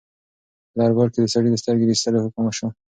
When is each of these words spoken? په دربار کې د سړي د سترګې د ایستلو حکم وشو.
په 0.69 0.75
دربار 0.79 1.07
کې 1.13 1.19
د 1.23 1.27
سړي 1.33 1.49
د 1.51 1.55
سترګې 1.61 1.85
د 1.87 1.91
ایستلو 1.93 2.23
حکم 2.25 2.43
وشو. 2.45 2.67